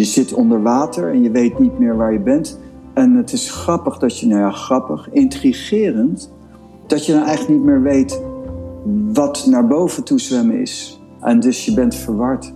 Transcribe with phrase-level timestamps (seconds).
[0.00, 2.58] je zit onder water en je weet niet meer waar je bent.
[2.94, 6.32] En het is grappig dat je, nou ja, grappig, intrigerend,
[6.86, 8.22] dat je dan eigenlijk niet meer weet
[9.12, 11.00] wat naar boven toe zwemmen is.
[11.20, 12.52] En dus je bent verward.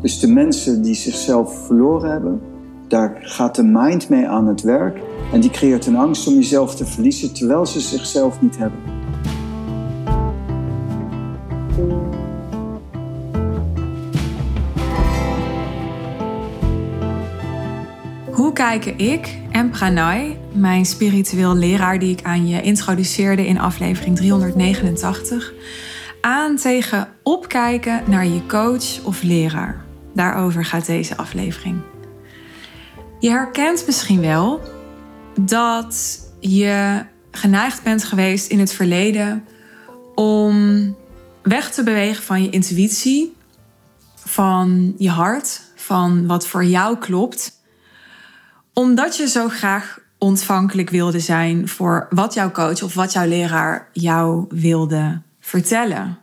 [0.00, 2.40] Dus de mensen die zichzelf verloren hebben,
[2.88, 5.00] daar gaat de mind mee aan het werk.
[5.32, 9.03] En die creëert een angst om jezelf te verliezen terwijl ze zichzelf niet hebben.
[18.64, 25.52] Kijken ik en Pranay, mijn spiritueel leraar die ik aan je introduceerde in aflevering 389,
[26.20, 29.84] aan tegen opkijken naar je coach of leraar?
[30.14, 31.80] Daarover gaat deze aflevering.
[33.20, 34.60] Je herkent misschien wel
[35.40, 39.44] dat je geneigd bent geweest in het verleden
[40.14, 40.96] om
[41.42, 43.36] weg te bewegen van je intuïtie,
[44.14, 47.62] van je hart, van wat voor jou klopt,
[48.74, 53.88] omdat je zo graag ontvankelijk wilde zijn voor wat jouw coach of wat jouw leraar
[53.92, 56.18] jou wilde vertellen.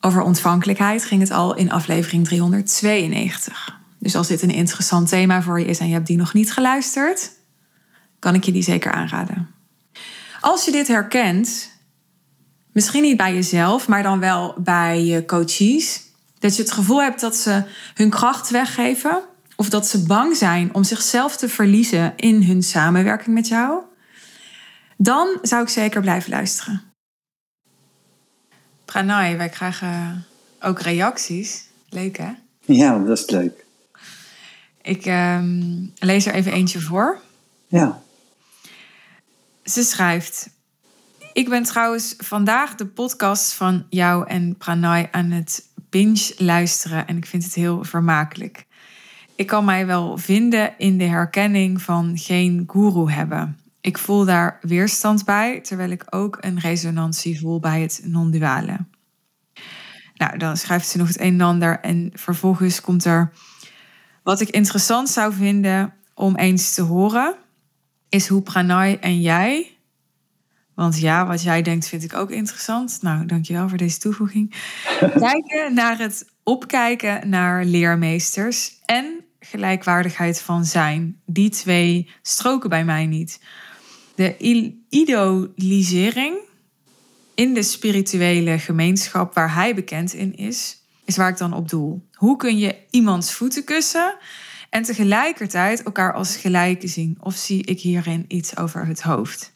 [0.00, 3.78] Over ontvankelijkheid ging het al in aflevering 392.
[3.98, 6.52] Dus als dit een interessant thema voor je is en je hebt die nog niet
[6.52, 7.30] geluisterd,
[8.18, 9.50] kan ik je die zeker aanraden.
[10.40, 11.70] Als je dit herkent,
[12.72, 16.02] misschien niet bij jezelf, maar dan wel bij je coaches,
[16.38, 19.22] dat je het gevoel hebt dat ze hun kracht weggeven
[19.56, 23.82] of dat ze bang zijn om zichzelf te verliezen in hun samenwerking met jou,
[24.96, 26.82] dan zou ik zeker blijven luisteren.
[28.84, 30.24] Pranay, wij krijgen
[30.60, 31.68] ook reacties.
[31.88, 32.32] Leuk hè?
[32.60, 33.64] Ja, dat is leuk.
[34.82, 37.20] Ik ehm, lees er even eentje voor.
[37.66, 38.02] Ja.
[39.64, 40.50] Ze schrijft:
[41.32, 47.16] Ik ben trouwens vandaag de podcast van jou en Pranay aan het binge luisteren en
[47.16, 48.66] ik vind het heel vermakelijk.
[49.36, 53.58] Ik kan mij wel vinden in de herkenning van geen guru hebben.
[53.80, 58.76] Ik voel daar weerstand bij, terwijl ik ook een resonantie voel bij het non-duale.
[60.14, 63.32] Nou, dan schrijft ze nog het een en ander en vervolgens komt er
[64.22, 67.34] wat ik interessant zou vinden om eens te horen,
[68.08, 69.74] is hoe Pranay en jij,
[70.74, 72.98] want ja, wat jij denkt vind ik ook interessant.
[73.02, 74.54] Nou, dankjewel voor deze toevoeging.
[74.98, 79.13] Kijken naar het opkijken naar leermeesters en
[79.44, 81.20] gelijkwaardigheid van zijn.
[81.26, 83.40] Die twee stroken bij mij niet.
[84.14, 84.36] De
[84.88, 86.36] idolisering
[87.34, 92.08] in de spirituele gemeenschap waar hij bekend in is, is waar ik dan op doel.
[92.12, 94.16] Hoe kun je iemands voeten kussen
[94.70, 97.16] en tegelijkertijd elkaar als gelijke zien?
[97.20, 99.52] Of zie ik hierin iets over het hoofd?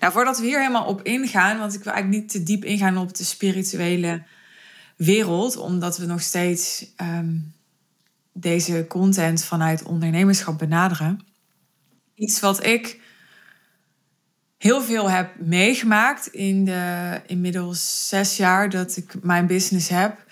[0.00, 2.98] Nou, voordat we hier helemaal op ingaan, want ik wil eigenlijk niet te diep ingaan
[2.98, 4.22] op de spirituele
[4.96, 7.34] wereld, omdat we nog steeds ehm,
[8.32, 11.26] deze content vanuit ondernemerschap benaderen.
[12.14, 13.00] Iets wat ik
[14.58, 20.24] heel veel heb meegemaakt in de inmiddels zes jaar dat ik mijn business heb,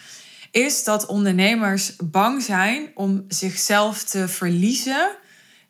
[0.51, 5.17] is dat ondernemers bang zijn om zichzelf te verliezen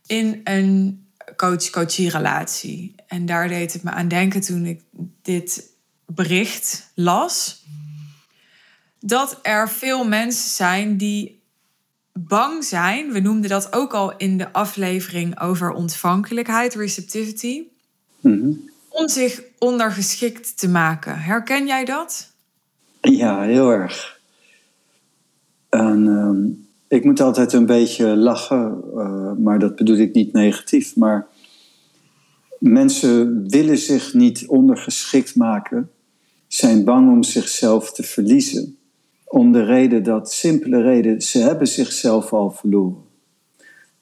[0.06, 1.04] in een
[1.36, 2.94] coach-coachie relatie.
[3.06, 4.82] En daar deed het me aan denken toen ik
[5.22, 5.70] dit
[6.06, 7.64] bericht las.
[8.98, 11.39] Dat er veel mensen zijn die
[12.12, 13.12] bang zijn.
[13.12, 17.62] We noemden dat ook al in de aflevering over ontvankelijkheid, receptivity.
[18.20, 18.52] Mhm.
[18.88, 21.18] Om zich ondergeschikt te maken.
[21.18, 22.32] Herken jij dat?
[23.00, 24.20] Ja, heel erg.
[25.68, 26.46] En ehm,
[26.88, 30.96] ik moet altijd een beetje lachen, uh, maar dat bedoel ik niet negatief.
[30.96, 31.26] Maar
[32.58, 35.90] mensen willen zich niet ondergeschikt maken,
[36.46, 38.78] zijn bang om zichzelf te verliezen.
[39.32, 43.02] Om de reden dat, simpele reden, ze hebben zichzelf al verloren.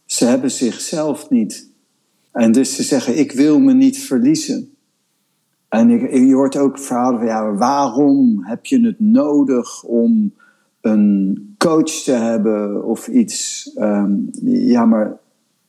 [0.04, 1.70] Ze hebben zichzelf niet.
[2.32, 4.74] En dus ze zeggen, ik wil me niet verliezen.
[5.68, 5.88] En
[6.26, 10.34] je hoort ook verhalen van, ja, waarom heb je het nodig om
[10.80, 13.70] een coach te hebben of iets?
[13.74, 14.12] Ehm,
[14.44, 15.18] ja, maar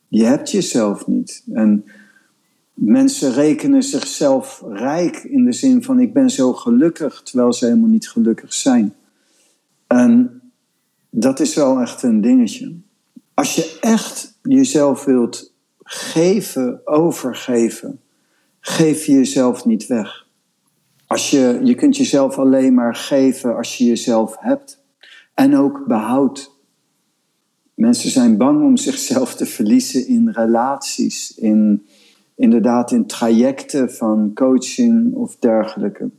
[0.08, 1.42] je hebt jezelf niet.
[1.52, 1.84] En
[2.74, 7.88] mensen rekenen zichzelf rijk in de zin van, ik ben zo gelukkig, terwijl ze helemaal
[7.88, 8.94] niet gelukkig zijn.
[9.96, 10.42] En
[11.10, 12.76] dat is wel echt een dingetje.
[13.34, 18.00] Als je echt jezelf wilt geven, overgeven,
[18.60, 20.26] geef je jezelf niet weg.
[21.06, 24.82] Als je, je kunt jezelf alleen maar geven als je jezelf hebt
[25.34, 26.50] en ook behoudt.
[27.74, 31.86] Mensen zijn bang om zichzelf te verliezen in relaties, in,
[32.34, 36.10] inderdaad in trajecten van coaching of dergelijke.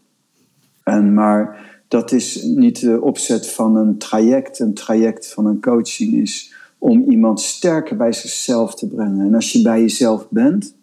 [0.84, 4.60] En maar dat is niet de opzet van een traject.
[4.60, 9.26] Een traject van een coaching is om iemand sterker bij zichzelf te brengen.
[9.26, 10.76] En als je bij jezelf bent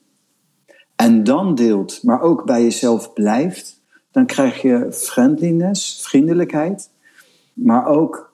[0.97, 6.91] en dan deelt, maar ook bij jezelf blijft, dan krijg je friendliness, vriendelijkheid,
[7.53, 8.33] maar ook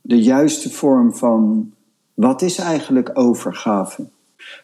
[0.00, 1.72] de juiste vorm van
[2.14, 4.08] wat is eigenlijk overgave?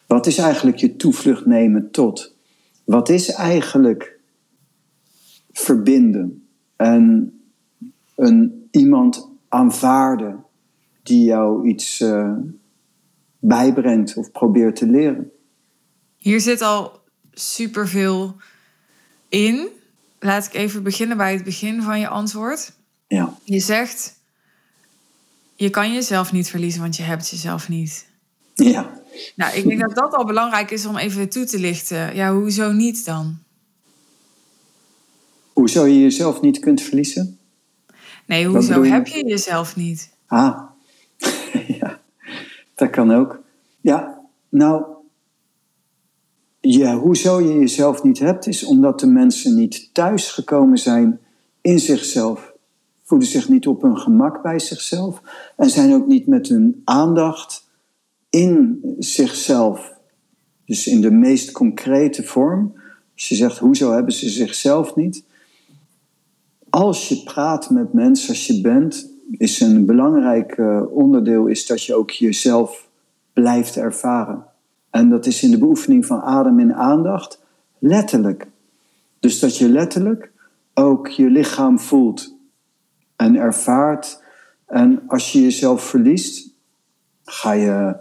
[0.07, 2.35] Wat is eigenlijk je toevlucht nemen tot?
[2.85, 4.19] Wat is eigenlijk
[5.53, 6.40] verbinden
[6.81, 7.33] en
[8.15, 10.45] een, iemand aanvaarden
[11.03, 12.33] die jou iets uh,
[13.39, 15.31] bijbrengt of probeert te leren?
[16.17, 17.01] Hier zit al
[17.33, 18.37] superveel
[19.29, 19.69] in.
[20.19, 22.73] Laat ik even beginnen bij het begin van je antwoord.
[23.07, 23.35] Ja.
[23.45, 24.21] Je zegt,
[25.55, 28.09] je kan jezelf niet verliezen, want je hebt jezelf niet.
[28.55, 29.01] Ja.
[29.37, 32.15] Nou, ik denk dat dat al belangrijk is om even toe te lichten.
[32.15, 33.39] Ja, hoezo niet dan?
[35.61, 37.39] Hoezo je jezelf niet kunt verliezen?
[38.27, 40.11] Nee, hoezo heb je jezelf niet?
[40.27, 40.61] Ah,
[41.81, 42.01] ja,
[42.75, 43.43] dat kan ook.
[43.81, 44.85] Ja, nou,
[46.61, 51.21] ja, hoezo je jezelf niet hebt, is omdat de mensen niet thuisgekomen zijn
[51.61, 52.53] in zichzelf.
[53.03, 55.23] Voelen zich niet op hun gemak bij zichzelf
[55.57, 57.69] en zijn ook niet met hun aandacht
[58.31, 59.93] in zichzelf.
[60.65, 62.73] Dus in de meest concrete vorm.
[63.15, 65.29] Als je zegt, hoezo hebben ze zichzelf niet?
[66.71, 71.85] Als je praat met mensen, als je bent, is een belangrijk eh, onderdeel is dat
[71.85, 72.89] je ook jezelf
[73.33, 74.45] blijft ervaren.
[74.91, 77.43] En dat is in de beoefening van adem en aandacht
[77.79, 78.47] letterlijk.
[79.21, 80.33] Dus dat je letterlijk
[80.75, 82.35] ook je lichaam voelt
[83.17, 84.23] en ervaart.
[84.67, 86.55] En als je jezelf verliest,
[87.25, 87.97] ga je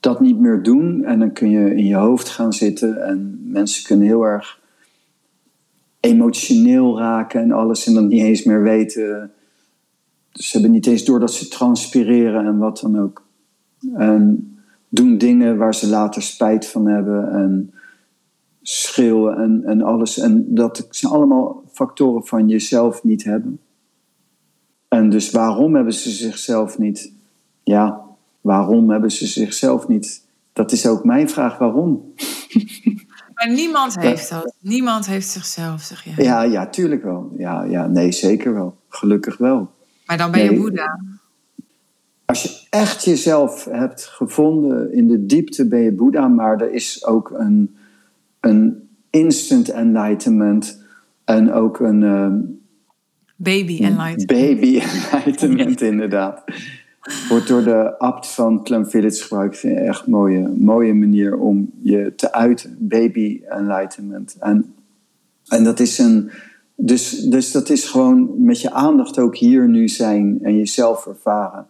[0.00, 1.04] dat niet meer doen.
[1.04, 3.02] En dan kun je in je hoofd gaan zitten.
[3.02, 4.60] En mensen kunnen heel erg
[6.00, 7.86] emotioneel raken en alles.
[7.86, 9.30] En dan niet eens meer weten.
[10.30, 13.26] Ze hebben niet eens door dat ze transpireren en wat dan ook.
[13.94, 14.52] En
[14.88, 17.32] doen dingen waar ze later spijt van hebben.
[17.32, 17.72] En
[18.62, 20.18] schreeuwen en, en alles.
[20.18, 23.60] En dat zijn allemaal factoren van jezelf niet hebben.
[24.88, 27.12] En dus waarom hebben ze zichzelf niet?
[27.62, 28.04] Ja,
[28.40, 30.26] waarom hebben ze zichzelf niet?
[30.52, 32.02] Dat is ook mijn vraag, waarom?
[33.38, 34.54] Maar niemand heeft dat.
[34.60, 36.22] Niemand heeft zichzelf, zeg je.
[36.22, 37.32] Ja, ja, tuurlijk wel.
[37.36, 38.76] Ja, ja, nee, zeker wel.
[38.88, 39.70] Gelukkig wel.
[40.06, 40.58] Maar dan ben je nee.
[40.58, 41.00] Boeddha.
[42.24, 46.28] Als je echt jezelf hebt gevonden in de diepte, ben je Boeddha.
[46.28, 47.76] Maar er is ook een,
[48.40, 50.82] een instant enlightenment
[51.24, 52.02] en ook een.
[52.02, 52.60] Um,
[53.36, 54.26] baby enlightenment.
[54.26, 56.44] Baby enlightenment, inderdaad.
[57.28, 59.58] Wordt door de abt van Clem Village gebruikt.
[59.58, 62.76] Vind echt een mooie, mooie manier om je te uiten.
[62.78, 64.36] Baby enlightenment.
[64.40, 64.74] En,
[65.46, 66.30] en dat is een.
[66.74, 71.66] Dus, dus dat is gewoon met je aandacht ook hier nu zijn en jezelf ervaren.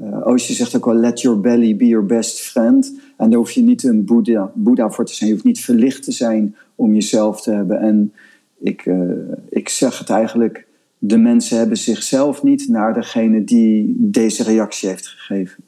[0.00, 2.92] Uh, Osho zegt ook wel, let your belly be your best friend.
[3.16, 5.28] En daar hoef je niet een Boeddha, Boeddha voor te zijn.
[5.28, 7.80] Je hoeft niet verlicht te zijn om jezelf te hebben.
[7.80, 8.12] En
[8.58, 9.12] ik, uh,
[9.48, 10.66] ik zeg het eigenlijk
[11.04, 15.64] de mensen hebben zichzelf niet naar degene die deze reactie heeft gegeven.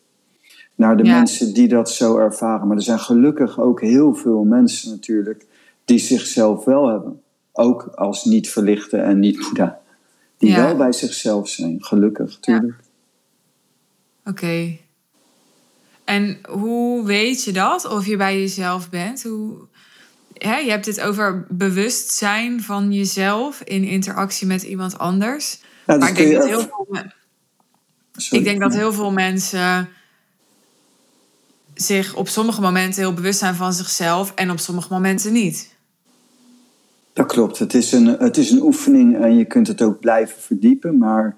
[0.74, 1.16] Naar de ja.
[1.16, 2.66] mensen die dat zo ervaren.
[2.66, 5.46] Maar er zijn gelukkig ook heel veel mensen natuurlijk
[5.84, 7.20] die zichzelf wel hebben.
[7.52, 9.80] Ook als niet verlichte en niet Boeddha.
[10.38, 10.64] Die ja.
[10.64, 12.76] wel bij zichzelf zijn, gelukkig, natuurlijk.
[12.80, 14.30] Ja.
[14.30, 14.44] Oké.
[14.44, 14.80] Okay.
[16.04, 17.88] En hoe weet je dat?
[17.88, 19.22] Of je bij jezelf bent?
[19.22, 19.56] Hoe,
[20.46, 25.60] hè, je hebt het over bewustzijn van jezelf in interactie met iemand anders.
[25.86, 26.98] Ja, maar ik denk, dat heel veel,
[28.30, 29.88] ik denk dat heel veel mensen
[31.74, 35.74] zich op sommige momenten heel bewust zijn van zichzelf en op sommige momenten niet.
[37.12, 37.58] Dat klopt.
[37.58, 40.98] Het is een, het is een oefening en je kunt het ook blijven verdiepen.
[40.98, 41.36] Maar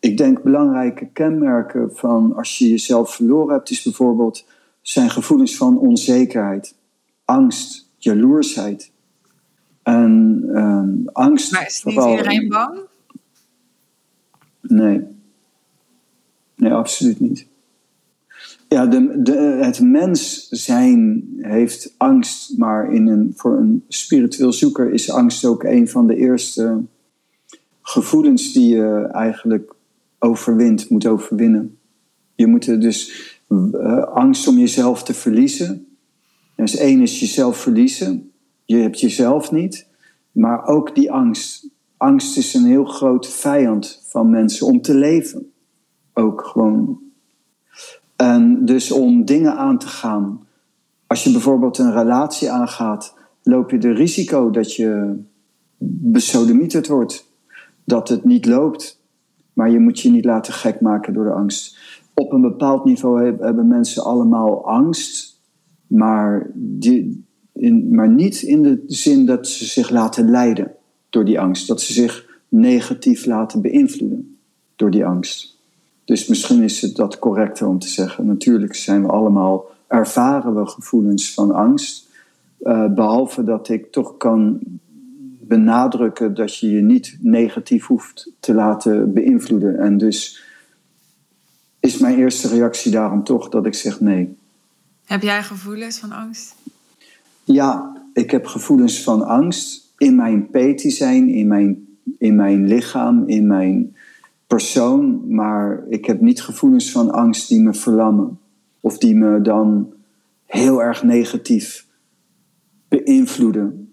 [0.00, 4.44] ik denk belangrijke kenmerken van als je jezelf verloren hebt, is bijvoorbeeld
[4.82, 6.74] zijn gevoelens van onzekerheid,
[7.24, 8.90] angst, jaloersheid.
[9.82, 11.52] En um, angst.
[11.52, 12.78] Maar is niet vooral, iedereen bang?
[14.60, 15.04] Nee.
[16.54, 17.46] Nee, absoluut niet.
[18.68, 24.92] Ja, de, de, het mens zijn heeft angst, maar in een, voor een spiritueel zoeker
[24.92, 26.82] is angst ook een van de eerste
[27.82, 29.74] gevoelens die je eigenlijk
[30.18, 31.78] overwint, moet overwinnen.
[32.34, 35.87] Je moet er dus uh, angst om jezelf te verliezen,
[36.64, 38.32] dus één is jezelf verliezen.
[38.64, 39.86] Je hebt jezelf niet.
[40.32, 41.68] Maar ook die angst.
[41.96, 45.52] Angst is een heel groot vijand van mensen om te leven.
[46.14, 47.00] Ook gewoon.
[48.16, 50.46] En dus om dingen aan te gaan.
[51.06, 55.16] Als je bijvoorbeeld een relatie aangaat, loop je de risico dat je
[55.78, 57.26] besodemieterd wordt.
[57.84, 59.02] dat het niet loopt.
[59.52, 61.78] Maar je moet je niet laten gek maken door de angst.
[62.14, 65.37] Op een bepaald niveau hebben mensen allemaal angst,
[65.88, 70.72] maar, die, in, maar niet in de zin dat ze zich laten leiden
[71.10, 71.66] door die angst.
[71.66, 74.38] Dat ze zich negatief laten beïnvloeden
[74.76, 75.56] door die angst.
[76.04, 78.26] Dus misschien is het dat correcter om te zeggen.
[78.26, 82.08] Natuurlijk zijn we allemaal, ervaren we gevoelens van angst.
[82.60, 84.60] Uh, behalve dat ik toch kan
[85.40, 89.78] benadrukken dat je je niet negatief hoeft te laten beïnvloeden.
[89.78, 90.42] En dus
[91.80, 94.36] is mijn eerste reactie daarom toch dat ik zeg nee.
[95.08, 96.54] Heb jij gevoelens van angst?
[97.44, 103.28] Ja, ik heb gevoelens van angst in mijn peti zijn, in mijn, in mijn lichaam,
[103.28, 103.96] in mijn
[104.46, 105.34] persoon.
[105.34, 108.38] Maar ik heb niet gevoelens van angst die me verlammen.
[108.80, 109.92] Of die me dan
[110.44, 111.86] heel erg negatief
[112.88, 113.92] beïnvloeden.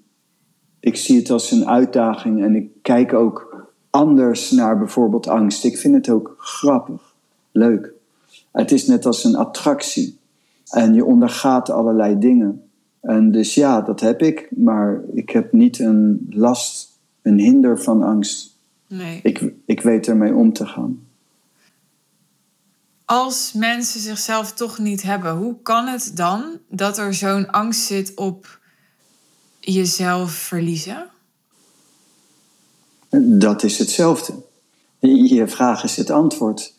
[0.80, 5.64] Ik zie het als een uitdaging en ik kijk ook anders naar bijvoorbeeld angst.
[5.64, 7.16] Ik vind het ook grappig,
[7.52, 7.94] leuk.
[8.52, 10.24] Het is net als een attractie.
[10.70, 12.70] En je ondergaat allerlei dingen.
[13.02, 18.04] En dus ja, dat heb ik, maar ik heb niet een last, een hinder van
[18.04, 18.58] angst.
[18.88, 19.20] Nee.
[19.24, 21.04] Ik, ik weet ermee om te gaan.
[23.06, 28.16] Als mensen zichzelf toch niet hebben, hoe kan het dan dat er zo'n angst zit
[28.16, 28.60] op
[29.60, 31.10] jezelf verliezen?
[33.20, 34.34] Dat is hetzelfde.
[35.00, 36.74] Je vraag is het antwoord.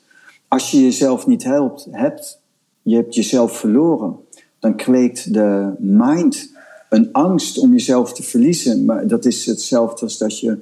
[0.49, 2.41] Als je jezelf niet helpt, hebt,
[2.87, 4.17] je hebt jezelf verloren,
[4.59, 6.53] dan kweekt de mind
[6.89, 8.85] een angst om jezelf te verliezen.
[8.85, 10.59] Maar dat is hetzelfde als dat je,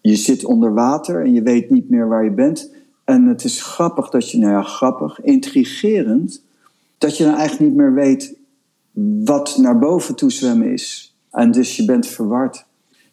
[0.00, 2.70] je zit onder water en je weet niet meer waar je bent.
[3.04, 6.42] En het is grappig dat je, nou ja, grappig, intrigerend,
[6.98, 8.34] dat je dan eigenlijk niet meer weet
[9.24, 11.14] wat naar boven toe zwemmen is.
[11.30, 12.64] En dus je bent verward.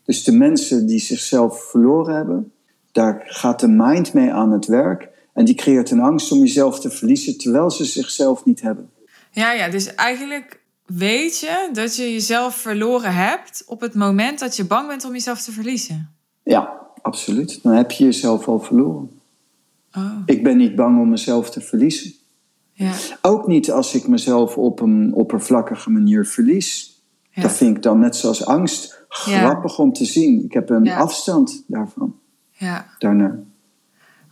[0.04, 2.52] Dus de mensen die zichzelf verloren hebben,
[2.92, 5.10] daar gaat de mind mee aan het werk.
[5.38, 8.90] En die creëert een angst om jezelf te verliezen terwijl ze zichzelf niet hebben.
[9.32, 14.56] Ja, ja, dus eigenlijk weet je dat je jezelf verloren hebt op het moment dat
[14.56, 16.10] je bang bent om jezelf te verliezen.
[16.44, 17.64] Ja, absoluut.
[17.64, 19.10] Dan heb je jezelf al verloren.
[19.94, 20.12] Oh.
[20.26, 22.14] Ik ben niet bang om mezelf te verliezen.
[22.72, 22.92] Ja.
[23.22, 27.02] Ook niet als ik mezelf op een oppervlakkige manier verlies.
[27.30, 27.42] Ja.
[27.42, 30.44] Dat vind ik dan net zoals angst grappig om te zien.
[30.44, 32.16] Ik heb een afstand daarvan,
[32.52, 32.88] ja.
[33.00, 33.40] daarna.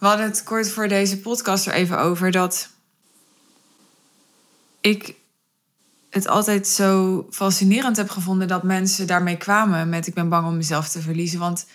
[0.05, 2.69] We hadden het kort voor deze podcast er even over dat
[4.81, 5.15] ik
[6.09, 10.57] het altijd zo fascinerend heb gevonden dat mensen daarmee kwamen met ik ben bang om
[10.57, 11.39] mezelf te verliezen.
[11.39, 11.65] Want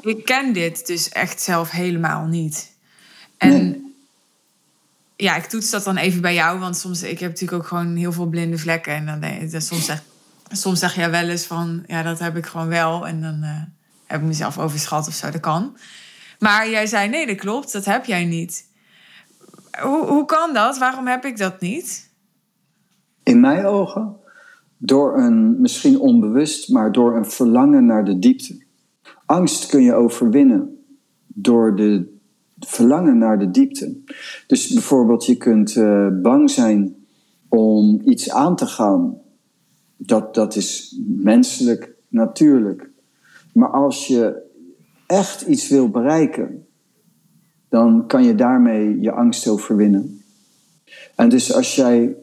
[0.00, 2.72] ik ken dit dus echt zelf helemaal niet.
[3.36, 3.94] En Nee.
[5.16, 7.96] ja, ik toets dat dan even bij jou, want soms ik heb natuurlijk ook gewoon
[7.96, 10.02] heel veel blinde vlekken en dan ik- soms zeg,
[10.50, 13.62] soms zeg jij wel eens van ja dat heb ik gewoon wel en dan eh,
[14.06, 15.76] heb ik mezelf overschat of zo, dat kan.
[16.38, 18.68] Maar jij zei nee, dat klopt, dat heb jij niet.
[19.82, 20.78] Hoe, hoe kan dat?
[20.78, 22.10] Waarom heb ik dat niet?
[23.22, 24.16] In mijn ogen,
[24.76, 28.62] door een, misschien onbewust, maar door een verlangen naar de diepte.
[29.26, 30.84] Angst kun je overwinnen
[31.26, 32.12] door de
[32.58, 33.96] verlangen naar de diepte.
[34.46, 36.94] Dus bijvoorbeeld, je kunt eh, bang zijn
[37.48, 39.18] om iets aan te gaan.
[39.96, 42.90] Dat, dat is menselijk, natuurlijk.
[43.52, 44.43] Maar als je
[45.06, 46.66] echt iets wil bereiken,
[47.68, 50.22] dan kan je daarmee je angst overwinnen.
[51.14, 52.16] En dus als jij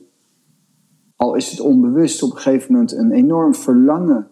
[1.15, 4.27] al is het onbewust, op een gegeven moment een enorm verlangen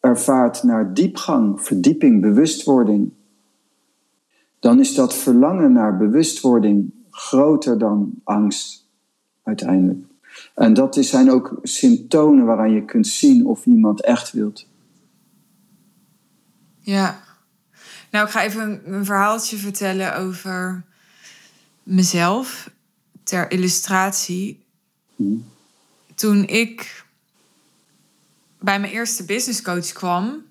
[0.00, 3.12] ervaart naar diepgang, verdieping, bewustwording,
[4.58, 8.86] dan is dat verlangen naar bewustwording groter dan angst
[9.42, 10.04] uiteindelijk.
[10.54, 14.66] En dat zijn ook symptomen waaraan je kunt zien of iemand echt wilt.
[16.78, 17.23] Ja.
[18.14, 20.82] Nou, ik ga even een, verhaaltje vertellen over
[21.82, 22.70] mezelf
[23.22, 24.64] ter illustratie.
[26.14, 27.04] Toen ik
[28.60, 30.42] bij mijn eerste businesscoach kwam,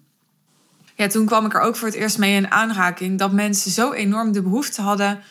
[0.96, 3.92] ja, toen kwam ik er ook voor het eerst mee in aanraking dat mensen zo
[3.92, 5.24] enorm de behoefte hadden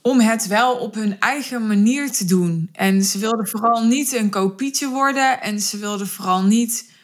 [0.00, 2.68] om het wel op hun eigen manier te doen.
[2.72, 6.96] En ze wilden vooral niet een kopietje worden en ze wilden vooral niet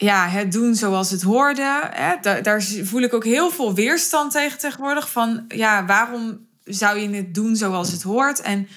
[0.00, 1.80] ja, het doen zoals het hoorde.
[1.90, 2.14] Hè.
[2.20, 5.10] Da- daar voel ik ook heel veel weerstand tegen tegenwoordig.
[5.10, 8.40] Van ja, waarom zou je het doen zoals het hoort?
[8.40, 8.68] En,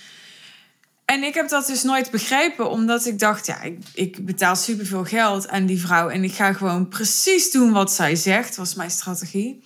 [1.05, 5.03] en ik heb dat dus nooit begrepen, omdat ik dacht, ja, ik, ik betaal superveel
[5.03, 8.91] geld aan die vrouw en ik ga gewoon precies doen wat zij zegt, was mijn
[8.91, 9.63] strategie.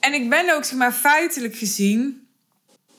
[0.00, 2.26] En ik ben ook, zeg maar, feitelijk gezien,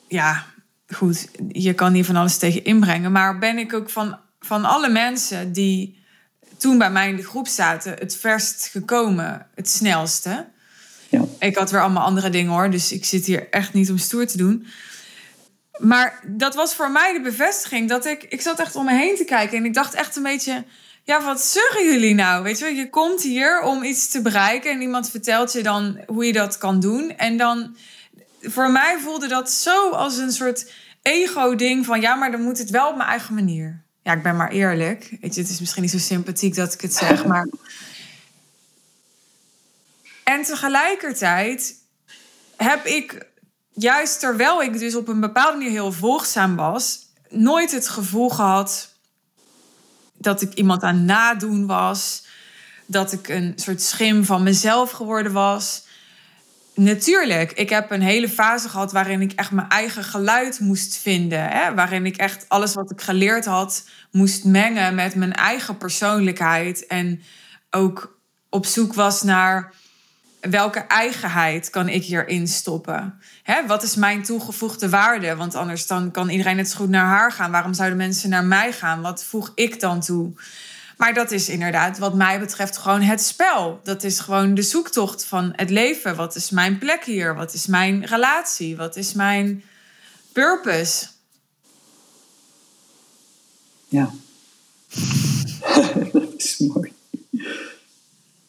[0.08, 0.46] ja,
[0.88, 4.90] goed, je kan hier van alles tegen inbrengen, maar ben ik ook van, van alle
[4.90, 6.04] mensen die
[6.58, 10.46] toen bij mij in de groep zaten, het verst gekomen, het snelste.
[11.10, 11.22] Ja.
[11.40, 14.28] Ik had weer allemaal andere dingen hoor, dus ik zit hier echt niet om stoer
[14.28, 14.68] te doen.
[15.78, 19.16] Maar dat was voor mij de bevestiging dat ik, ik zat echt om me heen
[19.16, 20.64] te kijken en ik dacht echt een beetje,
[21.04, 22.44] ja, wat zeggen jullie nou?
[22.44, 26.26] Weet je, je komt hier om iets te bereiken en iemand vertelt je dan hoe
[26.26, 27.18] je dat kan doen.
[27.18, 27.76] En dan,
[28.42, 30.72] voor mij voelde dat zo als een soort
[31.02, 33.85] ego-ding van, ja, maar dan moet het wel op mijn eigen manier.
[34.06, 35.18] Ja, ik ben maar eerlijk.
[35.22, 37.48] Weet je, het is misschien niet zo sympathiek dat ik het zeg, maar.
[40.24, 41.76] En tegelijkertijd
[42.56, 43.26] heb ik,
[43.74, 48.96] juist terwijl ik dus op een bepaalde manier heel volgzaam was, nooit het gevoel gehad
[50.14, 52.26] dat ik iemand aan nadoen was.
[52.86, 55.85] Dat ik een soort schim van mezelf geworden was.
[56.76, 61.50] Natuurlijk, ik heb een hele fase gehad waarin ik echt mijn eigen geluid moest vinden.
[61.50, 61.74] Hè?
[61.74, 66.88] Waarin ik echt alles wat ik geleerd had moest mengen met mijn eigen persoonlijkheid.
[66.88, 67.22] En
[67.70, 69.74] ook op zoek was naar
[70.50, 73.20] welke eigenheid kan ik hierin stoppen?
[73.44, 75.36] Hè, wat is mijn toegevoegde waarde?
[75.36, 77.52] Want anders dan kan iedereen net zo goed naar haar gaan.
[77.52, 79.02] Waarom zouden mensen naar mij gaan?
[79.02, 80.34] Wat voeg ik dan toe?
[80.98, 83.80] Maar dat is inderdaad, wat mij betreft, gewoon het spel.
[83.84, 86.16] Dat is gewoon de zoektocht van het leven.
[86.16, 87.36] Wat is mijn plek hier?
[87.36, 88.78] Wat is mijn relatie?
[88.78, 89.64] Wat is mijn
[90.32, 91.08] purpose?
[93.88, 94.10] Ja.
[96.12, 96.94] dat is mooi.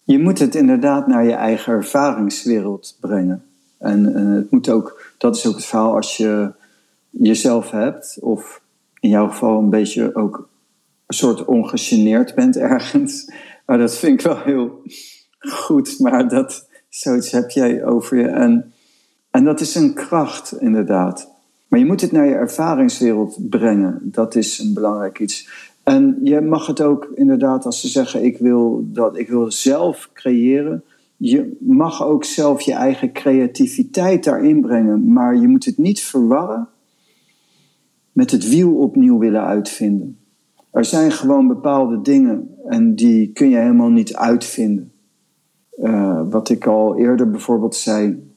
[0.05, 3.45] Je moet het inderdaad naar je eigen ervaringswereld brengen.
[3.79, 6.53] En, het moet ook, dat is ook het verhaal als je
[7.11, 8.61] jezelf hebt, of
[9.01, 10.49] in jouw geval een beetje ook
[11.09, 13.33] soort ongegeneerd bent ergens.
[13.67, 14.83] Maar dat vind ik wel heel
[15.39, 18.27] goed, maar dat, zoiets heb jij over je.
[18.27, 18.73] En,
[19.31, 21.35] en dat is een kracht, inderdaad.
[21.69, 23.99] Maar je moet het naar je ervaringswereld brengen.
[24.03, 25.49] Dat is een belangrijk iets.
[25.83, 30.11] En je mag het ook inderdaad, als ze zeggen: ik wil, dat, ik wil zelf
[30.13, 30.85] creëren.
[31.17, 35.13] Je mag ook zelf je eigen creativiteit daarin brengen.
[35.13, 36.69] Maar je moet het niet verwarren
[38.13, 40.19] met het wiel opnieuw willen uitvinden.
[40.77, 44.93] Er zijn gewoon bepaalde dingen en die kun je helemaal niet uitvinden.
[45.79, 48.33] Uh, wat ik al eerder bijvoorbeeld zei,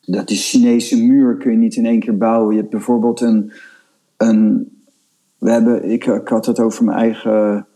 [0.00, 2.54] dat die Chinese muur kun je niet in één keer bouwen.
[2.54, 3.52] Je hebt bijvoorbeeld een,
[4.16, 4.70] een
[5.38, 7.66] we hebben, ik, ik had het over mijn eigen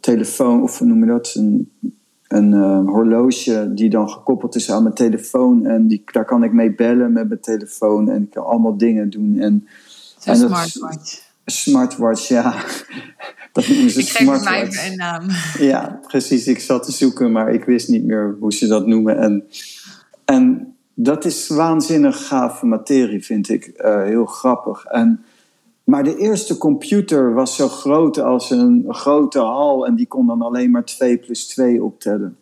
[0.00, 1.34] telefoon, of hoe noem je dat?
[1.34, 1.72] Een,
[2.28, 5.66] een uh, horloge die dan gekoppeld is aan mijn telefoon.
[5.66, 8.10] En die, daar kan ik mee bellen met mijn telefoon.
[8.10, 9.38] En ik kan allemaal dingen doen.
[9.38, 9.66] En,
[10.24, 11.30] en smartwatch.
[11.46, 12.54] Smartwatch, ja.
[14.02, 15.26] ik geef mij even een naam.
[15.58, 16.46] Ja, precies.
[16.46, 19.18] Ik zat te zoeken, maar ik wist niet meer hoe ze dat noemen.
[19.18, 19.44] En,
[20.24, 23.72] en dat is waanzinnig gave materie, vind ik.
[23.76, 24.84] Uh, heel grappig.
[24.84, 25.24] En
[25.84, 30.42] maar de eerste computer was zo groot als een grote hal en die kon dan
[30.42, 32.36] alleen maar 2 plus 2 optellen.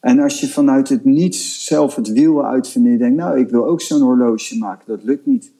[0.00, 3.48] En als je vanuit het niets zelf het wiel uitvindt en je denkt, nou, ik
[3.48, 5.52] wil ook zo'n horloge maken, dat lukt niet.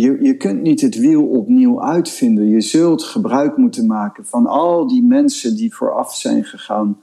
[0.00, 2.48] Je, je kunt niet het wiel opnieuw uitvinden.
[2.48, 7.00] Je zult gebruik moeten maken van al die mensen die vooraf zijn gegaan.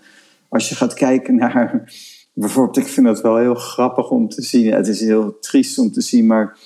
[0.49, 1.93] Als je gaat kijken naar,
[2.33, 4.73] bijvoorbeeld, ik vind dat wel heel grappig om te zien.
[4.73, 6.57] Het is heel triest om te zien, maar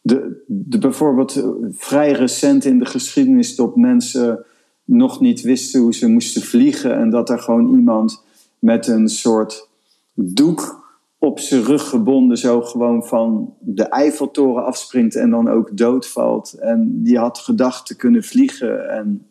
[0.00, 4.44] de, de, bijvoorbeeld vrij recent in de geschiedenis dat mensen
[4.84, 8.24] nog niet wisten hoe ze moesten vliegen en dat er gewoon iemand
[8.58, 9.68] met een soort
[10.14, 10.81] doek
[11.22, 16.52] op zijn rug gebonden zo gewoon van de Eiffeltoren afspringt en dan ook doodvalt.
[16.52, 19.26] En die had gedacht te kunnen vliegen en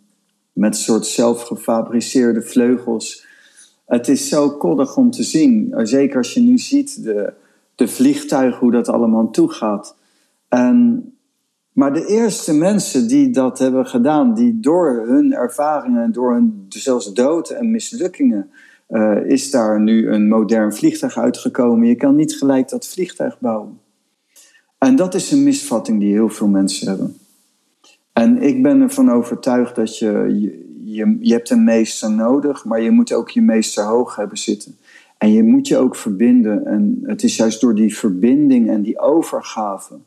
[0.53, 3.25] met een soort zelfgefabriceerde vleugels.
[3.85, 5.73] Het is zo koddig om te zien.
[5.77, 7.33] Zeker als je nu ziet de,
[7.75, 9.95] de vliegtuigen, hoe dat allemaal toegaat.
[10.47, 11.03] En,
[11.71, 17.13] maar de eerste mensen die dat hebben gedaan, die door hun ervaringen, door hun zelfs
[17.13, 18.51] dood en mislukkingen,
[18.91, 21.87] uh, is daar nu een modern vliegtuig uitgekomen.
[21.87, 23.79] Je kan niet gelijk dat vliegtuig bouwen.
[24.77, 27.17] En dat is een misvatting die heel veel mensen hebben.
[28.13, 32.81] En ik ben ervan overtuigd dat je, je, je, je hebt een meester nodig, maar
[32.81, 34.77] je moet ook je meester hoog hebben zitten.
[35.17, 36.65] En je moet je ook verbinden.
[36.65, 39.99] En het is juist door die verbinding en die overgave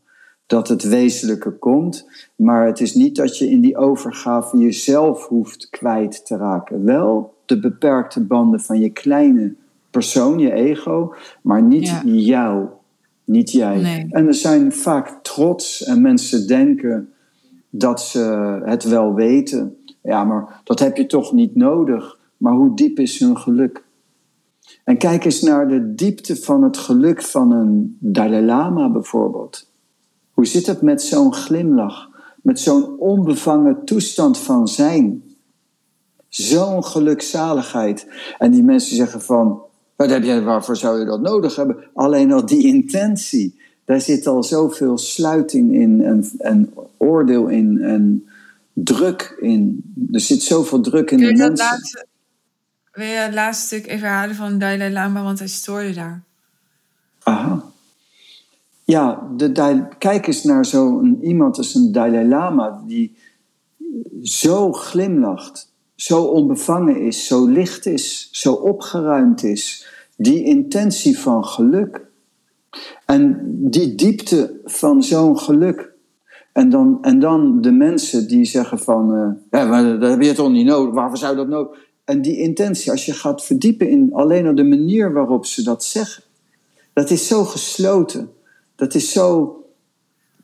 [0.46, 2.08] dat het wezenlijke komt.
[2.36, 6.84] Maar het is niet dat je in die overgave jezelf hoeft kwijt te raken.
[6.84, 9.54] Wel de beperkte banden van je kleine
[9.90, 12.66] persoon, je ego, maar niet jou.
[13.24, 14.06] Niet jij.
[14.10, 17.08] En er zijn vaak trots en mensen denken
[17.70, 18.20] dat ze
[18.64, 19.76] het wel weten.
[20.02, 22.18] Ja, maar dat heb je toch niet nodig.
[22.36, 23.84] Maar hoe diep is hun geluk?
[24.84, 29.70] En kijk eens naar de diepte van het geluk van een Dalai Lama bijvoorbeeld.
[30.32, 32.10] Hoe zit het met zo'n glimlach?
[32.42, 35.23] Met zo'n onbevangen toestand van zijn?
[36.34, 38.06] Zo'n gelukzaligheid.
[38.38, 39.62] En die mensen zeggen van,
[39.96, 41.76] Wat heb je, waarvoor zou je dat nodig hebben?
[41.94, 43.60] Alleen al die intentie.
[43.84, 48.28] Daar zit al zoveel sluiting in en, en oordeel in en
[48.72, 49.82] druk in.
[50.12, 51.66] Er zit zoveel druk in Kun de je mensen.
[51.66, 52.06] laatste,
[52.92, 56.22] wil je het laatste stuk even herhalen van Dalai Lama, want hij stoorde daar.
[57.22, 57.64] Aha.
[58.84, 63.16] Ja, de, kijk eens naar zo'n iemand als een Dalai Lama die
[64.22, 69.86] zo glimlacht, zo onbevangen is, zo licht is, zo opgeruimd is.
[70.16, 72.06] Die intentie van geluk
[73.06, 75.92] en die diepte van zo'n geluk.
[76.52, 80.32] En dan, en dan de mensen die zeggen van, eh, ja, maar dat heb je
[80.32, 81.78] toch niet nodig, waarvoor zou je dat nodig?
[82.04, 85.84] En die intentie, als je gaat verdiepen in alleen al de manier waarop ze dat
[85.84, 86.22] zeggen,
[86.92, 88.30] dat is zo gesloten.
[88.76, 89.58] Dat is zo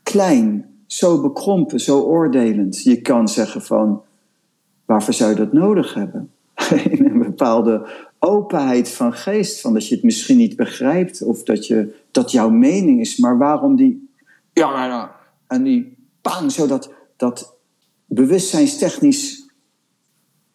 [0.02, 2.82] klein, zo bekrompen, zo oordelend.
[2.82, 4.02] Je kan zeggen van,
[4.90, 6.30] waarvoor zou je dat nodig hebben?
[6.90, 7.86] In een bepaalde
[8.18, 12.50] openheid van geest, van dat je het misschien niet begrijpt of dat, je, dat jouw
[12.50, 14.08] mening is, maar waarom die,
[14.52, 15.08] ja, nou,
[15.46, 17.54] en die pang, zo dat, dat
[18.04, 19.48] bewustzijnstechnisch